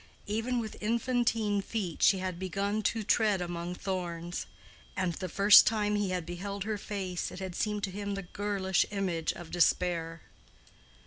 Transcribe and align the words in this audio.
Even 0.25 0.57
with 0.59 0.81
infantine 0.81 1.61
feet 1.61 2.01
she 2.01 2.17
had 2.17 2.39
begun 2.39 2.81
to 2.81 3.03
tread 3.03 3.39
among 3.39 3.75
thorns; 3.75 4.47
and 4.97 5.13
the 5.13 5.29
first 5.29 5.67
time 5.67 5.95
he 5.95 6.09
had 6.09 6.25
beheld 6.25 6.63
her 6.63 6.79
face 6.79 7.29
it 7.29 7.37
had 7.37 7.53
seemed 7.53 7.83
to 7.83 7.91
him 7.91 8.15
the 8.15 8.23
girlish 8.23 8.83
image 8.89 9.31
of 9.33 9.51
despair. 9.51 10.23